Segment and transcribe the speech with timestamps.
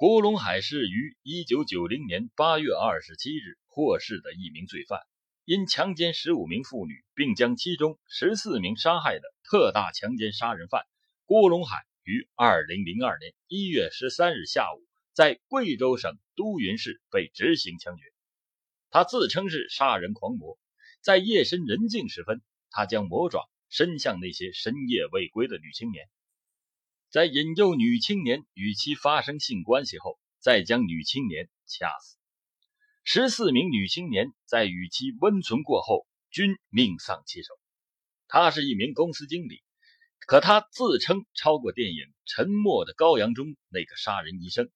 [0.00, 4.98] 郭龙海是于一九九零年八月二十七日获释的一名罪犯，
[5.44, 10.86] 因强奸十五名妇女，并将其中十四名杀害的特大强奸杀人犯
[11.26, 14.80] 郭龙海于二零零二年一月十三日下午
[15.12, 18.02] 在贵州省都匀市被执行枪决。
[18.88, 20.58] 他自称是杀人狂魔，
[21.02, 26.08] 在夜深人静时分，他将魔爪伸向那些深夜未归的女青年，
[27.10, 32.16] 在引诱女青年与其发生性关系后，再将女青年掐死。
[33.02, 37.48] 十四名女青年在与其温存过后，均命丧其手。
[38.28, 39.64] 他是一名公司经理，
[40.20, 44.70] 可他自称超过电影《沉默的羔羊》中那个杀人医生，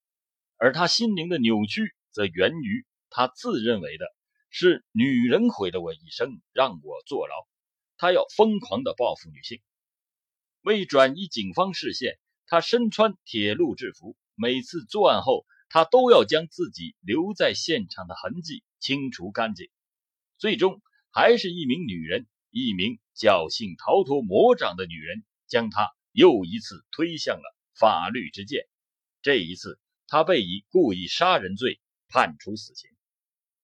[0.56, 2.84] 而他心灵的扭曲则源于。
[3.10, 4.06] 他自认为的
[4.50, 7.34] 是女人毁了我一生，让我坐牢。
[7.96, 9.62] 他要疯狂的报复女性。
[10.62, 14.16] 为转移警方视线，他身穿铁路制服。
[14.36, 19.68] 每次作案后，他都要将自己留在现场的痕迹清除干净。
[20.38, 28.66] 最终，还是一名女人，一名侥幸逃脱魔掌的女人，将他又一次推向了法律之剑。
[29.22, 32.90] 这一次，他被以故意杀人罪判处死刑。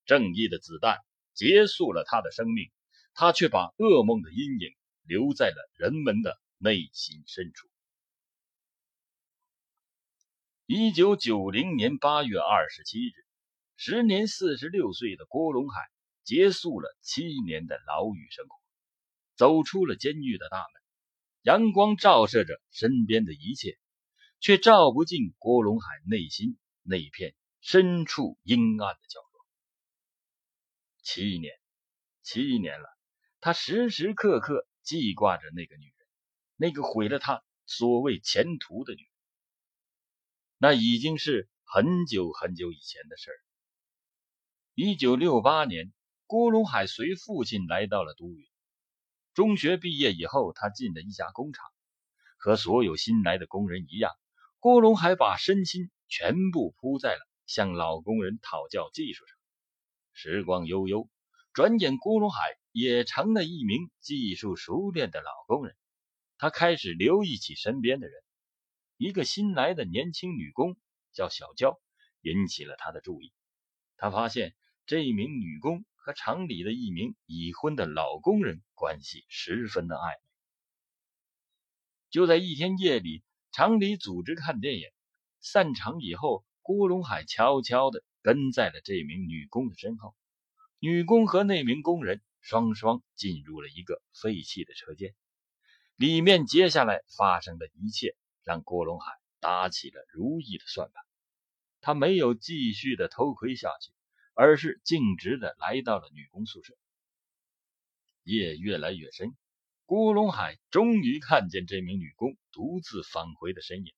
[0.07, 0.99] 正义的子弹
[1.35, 2.71] 结束了他的生命，
[3.15, 7.70] 他却把噩梦的阴影留在了人们的内心深处。
[10.73, 13.13] 一九九零年八月二十七日，
[13.75, 15.81] 时年四十六岁的郭龙海
[16.23, 18.55] 结束了七年的牢狱生活，
[19.35, 20.83] 走出了监狱的大门。
[21.43, 23.81] 阳光照射着身边的一切，
[24.39, 29.45] 却照不进郭龙海内心那片深处阴暗的角落。
[31.03, 31.53] 七年，
[32.23, 32.87] 七年了，
[33.41, 36.07] 他时时刻刻记挂着那个女人，
[36.55, 39.10] 那个毁了他所谓前途的女人。
[40.63, 43.37] 那已经是很久很久以前的事儿。
[44.75, 45.91] 一九六八年，
[46.27, 48.47] 郭龙海随父亲来到了都匀。
[49.33, 51.65] 中学毕业以后，他进了一家工厂，
[52.37, 54.13] 和所有新来的工人一样，
[54.59, 59.39] 郭龙海把身心全部扑在了向老工人讨教技术上。
[60.13, 61.09] 时光悠悠，
[61.55, 62.39] 转眼郭龙海
[62.71, 65.75] 也成了一名技术熟练的老工人。
[66.37, 68.23] 他开始留意起身边的人，
[69.01, 70.77] 一个新来的年轻女工
[71.15, 71.81] 叫小娇，
[72.21, 73.33] 引起了他的注意。
[73.97, 80.23] 他发现这名女工和厂里的一名已婚的老工人关系十分的暧昧。
[82.11, 84.87] 就在一天夜里，厂里组织看电影，
[85.41, 88.05] 散场以后，郭龙海悄悄的。
[88.23, 90.15] 跟在了这名女工的身后，
[90.79, 95.15] 女工和那名工人双双进入了一个废弃的车间。
[95.97, 98.15] 里面接下来发生的一切，
[98.51, 101.05] 让郭龙海打起了如意的算盘。
[101.81, 103.93] 他没有继续的偷窥下去，
[104.35, 106.77] 而是径直的来到了女工宿舍。
[108.25, 109.37] 夜越来越深，
[109.85, 113.95] 郭龙海终于看见这名女工独自返回的身影。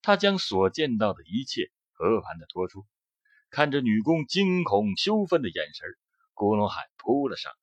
[0.00, 2.86] 他将所见到的一切和盘的托出。
[3.50, 5.86] 看着女工惊恐羞愤的眼神，
[6.32, 7.58] 郭龙海扑了上来。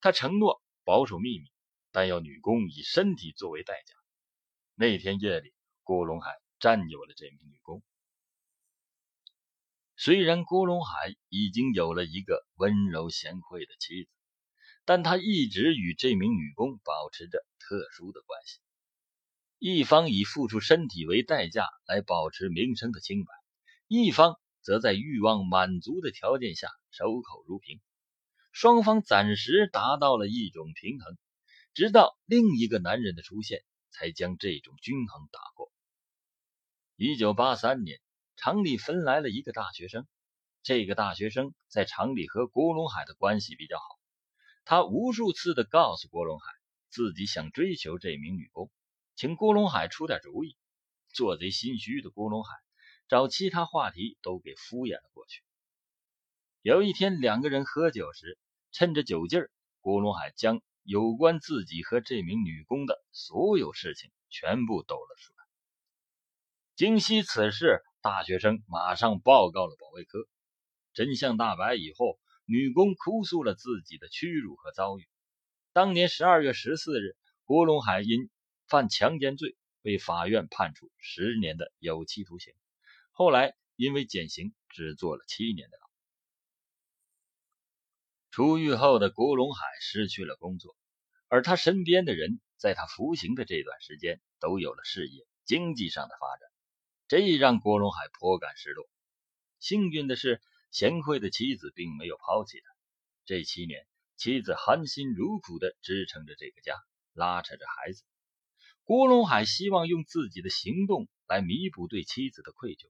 [0.00, 1.52] 他承诺保守秘密，
[1.92, 3.99] 但要女工以身体作为代价。
[4.80, 5.52] 那天夜里，
[5.82, 7.82] 郭龙海占有了这名女工。
[9.94, 14.10] 虽然郭龙海已经有了一个温柔贤惠的妻子，
[14.86, 18.60] 但他一直与这名女工保持着特殊的关系。
[19.58, 23.34] 一方以付出身体为代价来保持名声的清白，
[23.86, 24.40] 一方。
[24.62, 27.80] 则在欲望满足的条件下守口如瓶，
[28.52, 31.18] 双方暂时达到了一种平衡，
[31.72, 35.70] 直到另一个男人的出现，才将这种均衡打破。
[36.96, 38.00] 一九八三年，
[38.36, 40.06] 厂里分来了一个大学生，
[40.62, 43.84] 这个大学生在厂里和郭龙海的关系比较好，
[44.64, 46.46] 他无数次的告诉郭龙海
[46.88, 48.70] 自己想追求这名女工，
[49.16, 50.56] 请郭龙海出点主意。
[51.12, 52.54] 做贼心虚的郭龙海。
[53.08, 55.42] 找其他话题都给敷衍了过去。
[56.62, 58.38] 有一天，两个人喝酒时，
[58.70, 59.50] 趁着酒劲儿，
[59.80, 65.44] 郭龙海将有关自己和这名女工的所有事情全部抖了出来。
[66.76, 70.26] 惊悉此事，大学生马上报告了保卫科。
[70.92, 75.08] 真相大白以后，女工哭诉了自己的屈辱和遭遇。
[75.72, 78.30] 当年十二月十四日，郭龙海因
[78.66, 82.54] 犯强奸罪被法院判处十年的有期徒刑。
[83.12, 85.79] 后来因为减刑，只坐了七年的。
[88.30, 90.76] 出狱后的郭龙海失去了工作，
[91.28, 96.48] 而他身边的人在他服刑的这段时间都有了事业、经济上的发展。
[97.08, 98.88] 这让郭龙海颇感失落。
[99.58, 100.40] 幸运的是，
[100.70, 102.66] 贤惠的妻子并没有抛弃他。
[103.24, 103.84] 这七年，
[104.16, 106.76] 妻子含辛茹苦地支撑着这个家，
[107.12, 108.04] 拉扯着孩子。
[108.84, 112.88] 郭龙海希望用自己的行动来弥补对妻子的愧疚。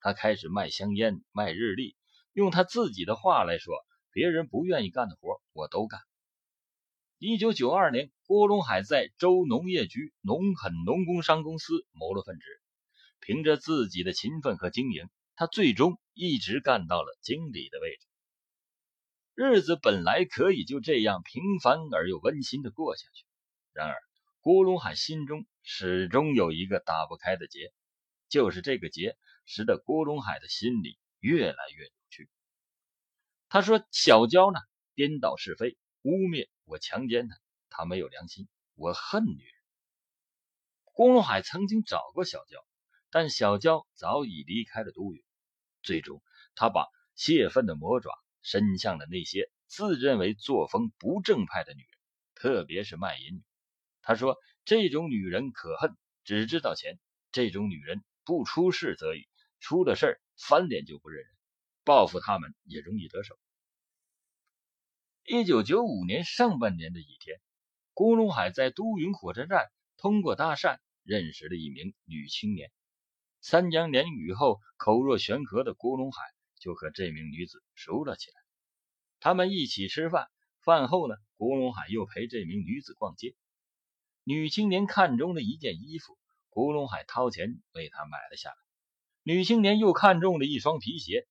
[0.00, 1.96] 他开始卖香烟，卖日历。
[2.32, 3.74] 用他自己的话来说，
[4.16, 6.00] 别人不愿意干的活，我都干。
[7.18, 12.46] 一九九二年，郭龙海在州农业局农垦农工商公司谋了份职，
[13.20, 18.06] 凭着自己的勤奋和经营，他最终一直干到了经理的位置。
[19.34, 23.26] 日子本来可以就这样平凡而又温馨的过下去，
[23.74, 23.96] 然而
[24.40, 27.70] 郭龙海心中始终有一个打不开的结，
[28.30, 31.92] 就是这个结使得郭龙海的心里越来越。
[33.56, 34.60] 他说：“小娇呢，
[34.94, 37.38] 颠倒是非，污蔑。”我强奸她，
[37.70, 38.48] 她没有良心。
[38.74, 39.54] 我恨女人。
[40.84, 42.62] 郭龙海曾经找过小娇，
[43.08, 45.24] 但小娇早已离开了都匀。
[45.82, 46.22] 最终，
[46.54, 48.12] 他把泄愤的魔爪
[48.42, 51.88] 伸向了那些自认为作风不正派的女人，
[52.34, 53.42] 特别是卖淫女。
[54.02, 54.36] 他说
[54.66, 56.98] ：“这种女人可恨，只知道钱。
[57.32, 59.26] 这种女人不出事则已，
[59.60, 61.30] 出了事翻脸就不认人，
[61.84, 63.34] 报复他们也容易得手。”
[65.28, 67.40] 一九九五年上半年的一天，
[67.94, 72.70] 郭龙海在都匀火车站通过搭讪认识了一名女青年。
[73.40, 76.22] 三言两语后，口若悬河的郭龙海
[76.60, 78.36] 就和这名女子熟了起来。
[79.18, 80.28] 他们一起吃饭，
[80.60, 83.34] 饭后呢，郭龙海又陪这名女子逛街。
[84.22, 86.16] 女青年看中了一件衣服，
[86.50, 88.56] 郭龙海掏钱为她买了下来。
[89.24, 91.26] 女青年又看中了一双皮鞋，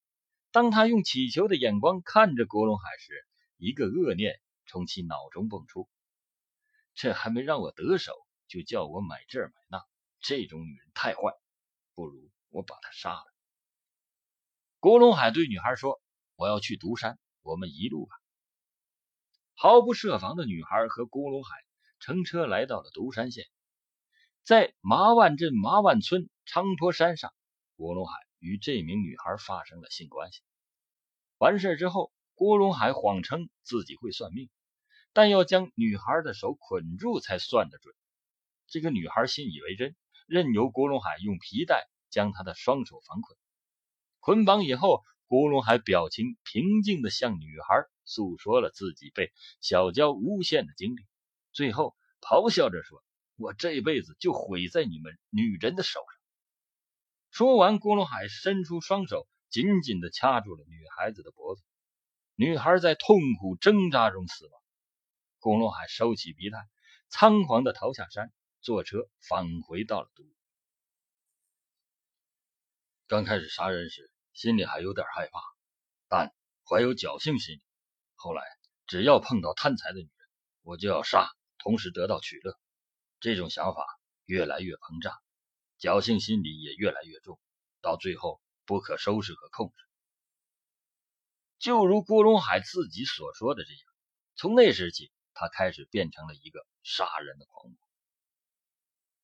[0.51, 3.25] 当她用乞求的眼光看着郭龙海时，
[3.57, 5.87] 一个恶念从其脑中蹦出，
[6.93, 8.13] 这还没让我得手，
[8.47, 9.85] 就叫我买这买那，
[10.19, 11.31] 这种女人太坏，
[11.93, 13.25] 不如我把她杀了。
[14.79, 16.01] 郭龙海对女孩说
[16.35, 18.15] ：“我要去独山，我们一路吧。”
[19.55, 21.55] 毫不设防的女孩和郭龙海
[21.99, 23.45] 乘车来到了独山县，
[24.43, 27.33] 在麻万镇麻万村昌坡山上，
[27.77, 30.41] 郭龙海与这名女孩发生了性关系。
[31.37, 32.11] 完事之后。
[32.35, 34.49] 郭龙海谎称自己会算命，
[35.13, 37.95] 但要将女孩的手捆住才算得准。
[38.67, 39.95] 这个女孩信以为真，
[40.27, 43.37] 任由郭龙海用皮带将她的双手反捆。
[44.19, 51.05] 捆绑以后，郭龙海表情平静地向女孩诉说了自己被小娇诬陷的经历，
[51.53, 53.01] 最后咆哮着说
[53.37, 56.19] ：“我这辈子就毁在你们女人的手上。”
[57.31, 61.63] 说完，郭龙海伸出双手，紧紧地掐住了女孩子的脖子。
[62.37, 64.61] 女孩在痛苦挣扎中死亡。
[65.39, 66.57] 龚龙海收起皮带，
[67.07, 68.29] 仓皇的逃下山，
[68.59, 70.23] 坐车返回到了都。
[73.07, 75.39] 刚开始杀人时，心里还有点害怕，
[76.09, 76.35] 但
[76.67, 77.61] 怀有侥幸心理。
[78.15, 78.43] 后来，
[78.85, 80.27] 只要碰到贪财的女人，
[80.63, 82.59] 我就要杀，同时得到取乐。
[83.21, 83.85] 这种想法
[84.25, 85.13] 越来越膨胀，
[85.79, 87.39] 侥幸心理也越来越重，
[87.79, 89.75] 到最后不可收拾和控制。
[91.65, 93.81] 就如郭龙海自己所说的这样，
[94.35, 97.79] 从那时起，他开始变成了一个杀人的狂魔。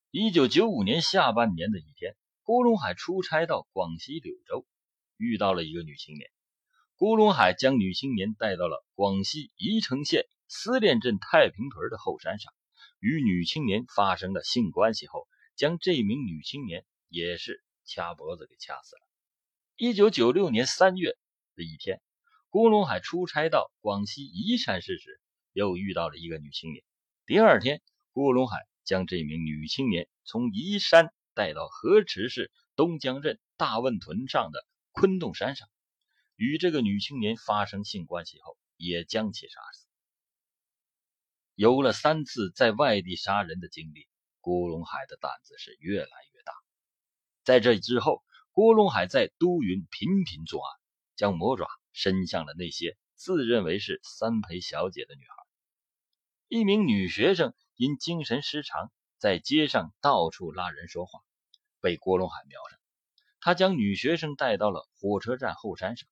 [0.10, 4.66] 一九九五年下半年的一天，郭龙海出差到广西柳州，
[5.18, 6.32] 遇到了一个女青年。
[6.96, 12.52] 郭龙海将女青年带到了广西宜城县思练镇太平屯的后山上，
[12.98, 19.02] 与女青年发生了性关系后，将这名女青年也是掐脖子给掐死了。
[19.76, 21.16] 一九九六年三月
[21.56, 22.02] 的一天。
[22.52, 25.22] 郭龙海出差到广西宜山市时，
[25.54, 26.84] 又遇到了一个女青年。
[27.26, 27.82] 第二天，
[28.12, 35.70] 郭龙海将这名女青年从宜山带到河池市东江镇大汶屯上的昆洞山上，
[36.36, 39.88] 与这个女青年发生性关系后，也将其杀死。
[41.56, 44.10] 有了三次在外地杀人的经历，
[44.42, 46.52] 郭龙海的胆子是越来越大。
[47.46, 50.80] 在这之后，郭龙海在都匀频频作案，
[51.16, 51.66] 将魔爪。
[51.94, 55.36] 伸向了那些自认为是三陪小姐的女孩。
[56.48, 61.22] 一名女学生因精神失常，在街上到处拉人说话，
[61.80, 62.80] 被郭龙海瞄上。
[63.40, 66.08] 他将女学生带到了火车站后山上，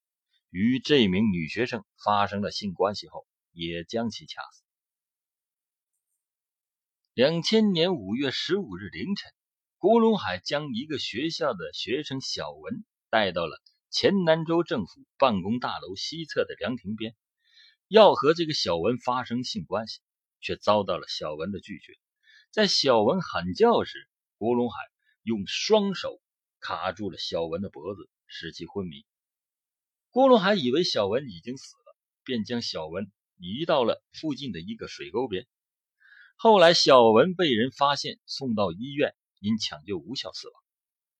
[0.49, 4.63] 与这名女学生发生了性关系后，也将其掐死。
[7.13, 9.31] 两千年五月十五日凌晨，
[9.77, 13.61] 郭龙海将一个学校的学生小文带到了。
[13.91, 17.15] 黔南州政府办公大楼西侧的凉亭边，
[17.87, 20.01] 要和这个小文发生性关系，
[20.39, 21.93] 却遭到了小文的拒绝。
[22.51, 24.77] 在小文喊叫时，郭龙海
[25.23, 26.21] 用双手
[26.59, 29.05] 卡住了小文的脖子，使其昏迷。
[30.11, 35.47] 郭龙海以为小文已经死了，便将小文移到了附近的一个水沟边。
[36.35, 40.63] 后来，小文被人发现，送到医院，因抢救无效死亡。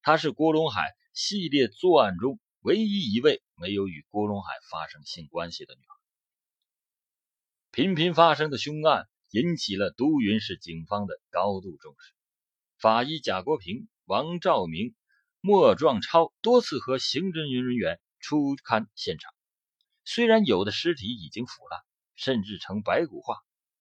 [0.01, 5.95] 他是郭龙海系列作案中唯一一位没有与郭龙海发生性关系的女孩。
[7.71, 12.13] 频频发生的凶案引起了都匀市警方的高度重视。
[12.77, 14.95] 法医贾国平、王兆明、
[15.41, 17.99] 莫壮超多次和刑侦人员。
[18.21, 19.33] 初勘现场，
[20.03, 21.79] 虽然有的尸体已经腐烂，
[22.15, 23.37] 甚至成白骨化，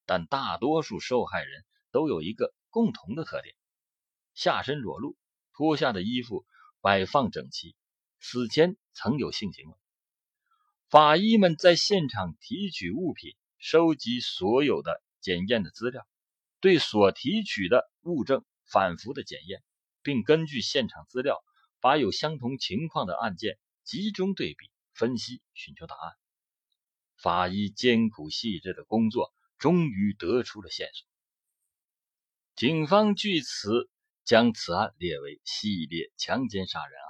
[0.07, 3.57] 但大多数受害人都有一个共同的特点：
[4.35, 5.17] 下身裸露，
[5.55, 6.47] 脱下的衣服
[6.81, 7.75] 摆放整齐，
[8.21, 9.75] 死前曾有性行为。
[10.89, 16.07] 法医们在现场提取物品，收集所有的检验的资料，
[16.61, 19.63] 对所提取的物证反复的检验，
[20.03, 21.43] 并根据现场资料，
[21.81, 23.59] 把有相同情况的案件。
[23.85, 26.13] 集中对比分析，寻求答案。
[27.17, 31.07] 法医艰苦细致的工作终于得出了线索。
[32.55, 33.89] 警方据此
[34.27, 37.08] 将此案列为系列强奸杀人案，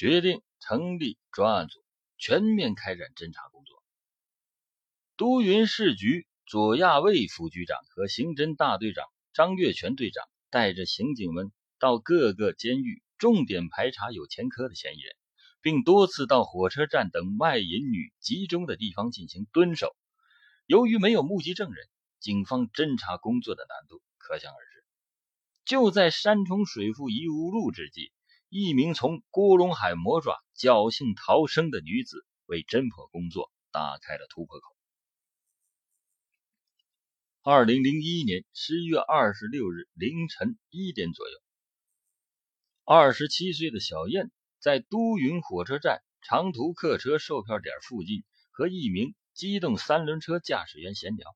[0.00, 1.78] 决定成立专案组，
[2.16, 3.82] 全面开展侦查工作。
[5.18, 9.04] 都匀市局左亚卫副局长和刑侦大队长
[9.34, 15.14] 张月全队长带着刑警们到各个监狱，重点排查有前科的嫌疑人。
[15.60, 19.94] 并多次到火车站等卖淫女集中的地方进行蹲守。
[20.64, 21.86] 由于没有目击证人，
[22.20, 24.82] 警方侦查工作的难度可想而知。
[25.66, 28.10] 就在山重水复疑无路之际，
[28.50, 34.76] 一名从郭龙海魔爪侥幸逃生的女子为侦破工作打开了突破口。
[37.42, 41.38] 二零零一年十一月二十六日凌晨一点左右，
[42.84, 44.30] 二十七岁的小燕。
[44.58, 51.34] 在都匀火车站长途客车售票点附近，和一名机动三轮车驾驶员闲聊。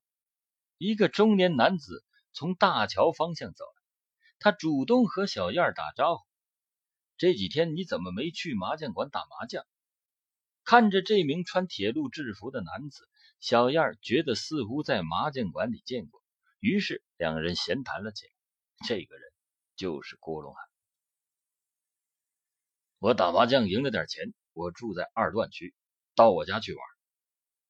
[0.77, 2.03] 一个中年男子
[2.33, 3.81] 从大桥方向走来，
[4.37, 6.23] 他主动和小燕打招呼
[7.17, 9.65] ：“这几天你怎么没去麻将馆打麻将？”
[10.65, 13.07] 看着这名穿铁路制服的男子，
[13.39, 16.23] 小燕觉得似乎在麻将馆里见过，
[16.59, 18.31] 于是两人闲谈了起来。
[18.87, 19.31] 这个人
[19.75, 20.59] 就是郭龙海。
[22.97, 25.75] 我打麻将赢了点钱，我住在二段区，
[26.15, 26.83] 到我家去玩。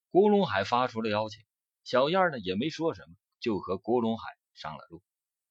[0.10, 1.44] 郭龙海发出了邀请，
[1.84, 4.24] 小燕呢也没说什么，就和郭龙海
[4.54, 5.04] 上了路。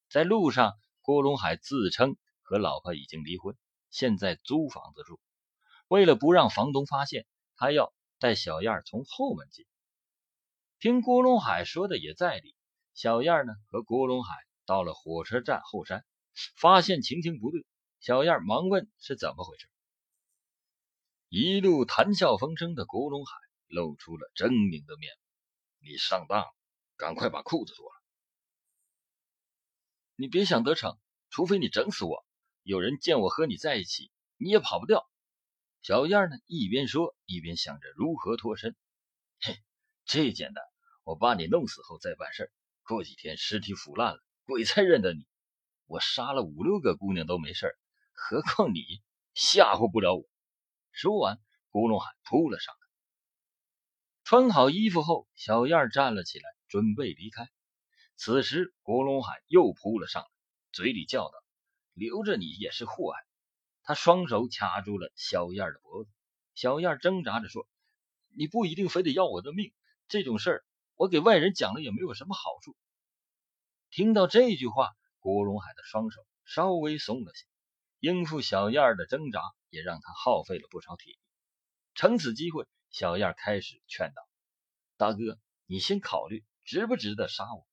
[0.09, 0.73] 在路上，
[1.03, 3.55] 郭龙海自称和老婆已经离婚，
[3.95, 5.21] 现在租房子住。
[5.87, 9.65] 为了不让房东发现，他要带小燕从后门进。
[10.81, 12.57] 听郭龙海说的也在理，
[12.93, 14.35] 小燕呢和郭龙海
[14.67, 16.05] 到了火车站后山，
[16.57, 17.65] 发现情形不对，
[18.01, 19.71] 小燕忙问是怎么回事。
[21.29, 23.37] 一路谈笑风生的郭龙海
[23.69, 25.13] 露出了狰狞的面
[25.79, 26.47] ：“你上当了，
[26.97, 28.03] 赶快把裤子脱了！
[30.17, 30.99] 你别想得逞，
[31.31, 32.24] 除非你整死我。
[32.65, 35.09] 有人见我和你在一起，你也跑不掉。”
[35.83, 38.75] 小燕呢，一边说一边想着如何脱身。
[39.39, 39.63] 嘿，
[40.07, 40.65] 这简单，
[41.05, 42.53] 我把你弄死后再办事儿。
[42.85, 45.27] 过几天尸体腐烂了，鬼才认得你。
[45.87, 47.79] 我杀了五六个姑娘都没事儿，
[48.15, 49.03] 何况你
[49.35, 50.25] 吓唬不了我。
[50.91, 52.81] 说完，郭龙海扑了上来。
[54.23, 57.47] 穿好衣服后，小燕站了起来，准备离开。
[58.17, 60.29] 此时，郭龙海又扑了上来，
[60.73, 61.35] 嘴里叫道
[61.95, 63.19] ：“留着你也是祸害。”
[63.83, 66.11] 他双手掐住了小燕的脖子。
[66.55, 67.67] 小燕挣扎着说
[68.37, 69.73] ：“你不一定非得要我的命，
[70.09, 72.77] 这种事儿我给外人讲了也没有什么好处。”
[73.91, 77.47] 听到这句话，郭龙海的双手稍微松了些。
[78.01, 81.19] 应付小燕的挣扎，也让他耗费了不少体力。
[81.95, 84.23] 趁此机会，小燕开始劝道
[84.99, 87.67] ：“大哥，你先考虑值不值得杀我。”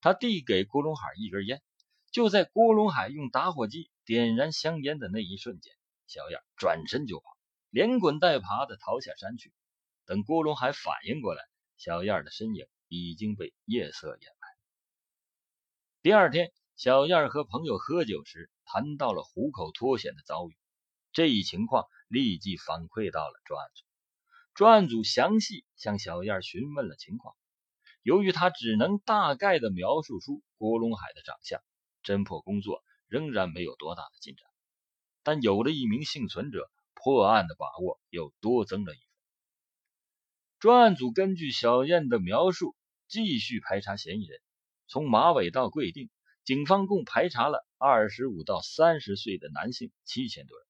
[0.00, 1.62] 他递给郭龙海一根烟。
[2.10, 5.72] 就在郭龙海用打火机点燃香烟的那一瞬间，
[6.06, 7.36] 小燕转身就跑，
[7.70, 9.52] 连滚带爬的逃下山去。
[10.04, 11.42] 等郭龙海反应过来，
[11.76, 14.48] 小燕的身影已经被夜色掩埋。
[16.02, 18.50] 第二天，小燕和朋友喝酒时。
[18.70, 20.54] 谈到了虎口脱险的遭遇，
[21.14, 23.82] 这一情况立即反馈到了专案组。
[24.52, 27.34] 专案组详细向小燕询问了情况。
[28.02, 31.62] 由于他只能大概的描述出郭龙海的长相，
[32.08, 34.48] 侦破工作仍然没有多大的进展。
[35.22, 39.04] 但有了一名幸存者，破案的把握又多增了一分。
[40.58, 42.74] 专案组根据小燕的描述，
[43.08, 44.40] 继续排查嫌疑人，
[44.86, 46.08] 从马尾到贵定。
[46.44, 50.66] 警方共排查了二十五到三十岁的男性七千多人。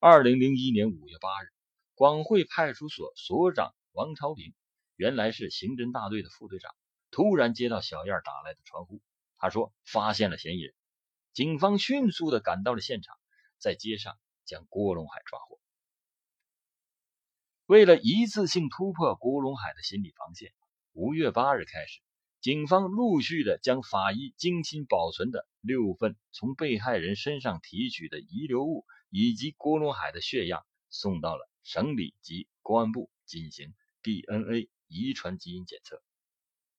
[0.00, 1.46] 二零零一年五月八日，
[1.94, 4.52] 广汇派出所所长王超平，
[4.96, 6.74] 原来是刑侦大队的副队长，
[7.12, 9.00] 突然接到小燕打来的传呼，
[9.44, 10.74] 他说发现了嫌疑人。
[11.34, 13.14] 警方迅速的赶到了现场，
[13.58, 15.60] 在街上将郭龙海抓获。
[17.66, 20.54] 为了一次性突破郭龙海的心理防线，
[20.92, 22.00] 五月八日开始，
[22.40, 36.02] 警方陆续的将法医精心保存的六份从被害人身上提取的遗留物以及郭龙海的血样送到了省里及公安部进行 DNA 遗传基因检测。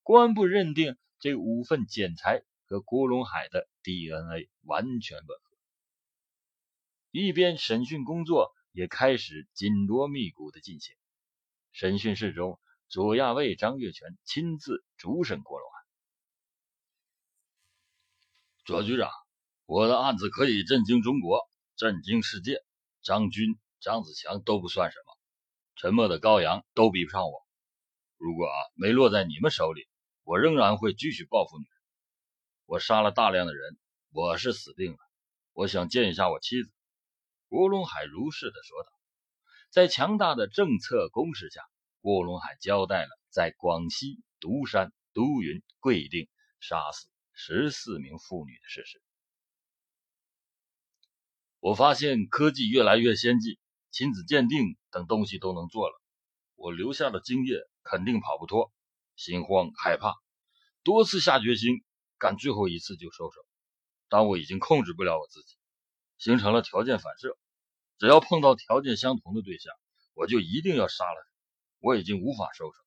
[0.02, 2.42] 公安部认定这五份检材
[2.76, 5.58] 和郭龙海的 DNA 完全吻合。
[7.12, 8.54] 一边审讯工作。
[8.76, 10.98] 也开始紧锣密鼓的进行。
[11.72, 15.78] 审讯室中，左亚卫张月全亲自主审郭龙海。
[18.66, 19.10] 左局长，
[19.66, 22.66] 我的案子可以震惊中国，震惊世界。
[23.02, 25.18] 张军、张子强都不算什么，
[25.78, 27.48] 沉默的羔羊都比不上我。
[28.18, 29.88] 如果啊没落在你们手里，
[30.26, 31.75] 我仍然会继续报复你们。
[32.66, 33.78] 我杀了大量的人，
[34.12, 34.98] 我是死定了。
[35.54, 36.72] 我想见一下我妻子。
[37.48, 38.90] 郭龙海如是的说道
[39.70, 41.62] ：“在强大的政策攻势下，
[42.02, 46.28] 郭龙海交代了在广西独山、都匀、贵定
[46.60, 49.00] 杀死十四名妇女的事实。
[51.60, 53.60] 我发现科技越来越先进，
[53.92, 56.02] 亲子鉴定等东西都能做了。
[56.56, 58.74] 我留下的精液肯定跑不脱，
[59.16, 60.16] 心慌害怕，
[60.84, 61.85] 多次下决心
[62.18, 63.42] 干最后一次就收手，
[64.10, 65.56] 但我已经控制不了我自己，
[66.18, 67.38] 形成了条件反射。”
[67.98, 69.74] 只要碰到条件相同的对象，
[70.16, 71.30] 我就一定要杀了他。
[71.80, 72.78] 我已经无法收手，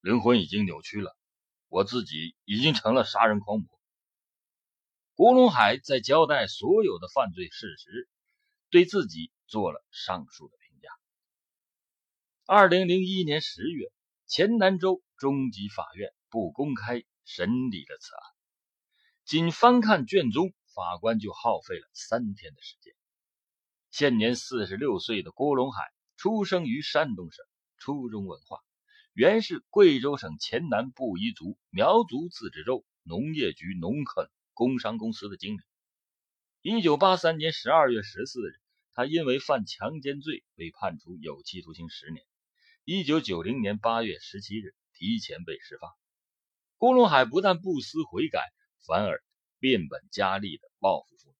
[0.00, 1.14] 灵魂已经扭曲了，
[1.68, 3.68] 我自己已经成了杀人狂魔。
[5.14, 8.08] 郭龙海在交代所有的犯罪事实，
[8.70, 10.88] 对自己做了上述的评价。
[12.46, 13.92] 二零零一年十月，
[14.26, 18.22] 黔南州中级法院不公开审理了此案，
[19.28, 22.94] 仅翻看卷宗，法官就耗费了三天的时间。
[23.90, 25.82] 现年四十六岁的郭龙海，
[26.16, 27.44] 出生于山东省，
[27.76, 28.60] 初中文化，
[29.12, 35.60] 原是贵州省黔南布依族苗族自治州农业局农垦工商公司的经理。
[36.62, 38.54] 一九八三年十二月十四日，
[38.94, 42.24] 他因为犯强奸罪被判处有期徒刑十年。
[42.82, 45.90] 一九九零年八月十七日，提前被释放。
[46.78, 48.40] 郭龙海不但不思悔改，
[48.86, 49.22] 反而
[49.58, 51.36] 变本加厉的报复妇女，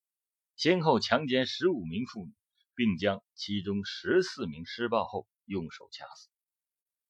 [0.57, 2.33] 先后强奸十五名妇女。
[2.79, 6.29] 并将其中十四名施暴后用手掐死。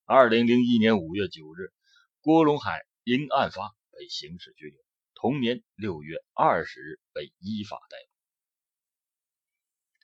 [0.07, 1.75] 二零零一年五月九日，
[2.23, 4.81] 郭龙海因案发被刑事拘留。
[5.14, 7.99] 同年六月二十日被依法逮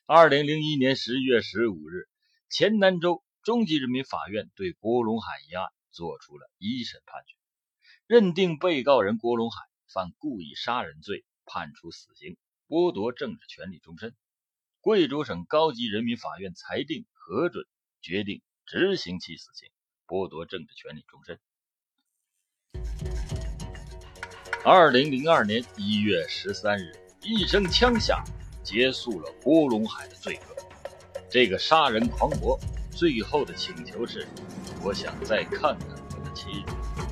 [0.04, 0.12] 捕。
[0.12, 2.10] 二零零一年十月十五日，
[2.50, 7.38] 黔南州中级人民法院对郭龙海一案作出了一审判决，
[8.06, 9.62] 认定被告人郭龙海
[9.94, 14.12] 犯故意杀人罪，判处死刑，剥夺政治权利终身。
[14.80, 17.64] 贵州省高级人民法院裁定核准，
[18.02, 19.70] 决定执行其死刑，
[20.08, 21.38] 剥夺政治权利终身。
[24.64, 28.24] 二零零二年一月十三日，一声枪响，
[28.64, 30.56] 结束了郭龙海的罪恶。
[31.30, 32.58] 这个杀人狂魔
[32.90, 34.26] 最后的请求是：
[34.82, 37.03] 我想再看看我的妻子。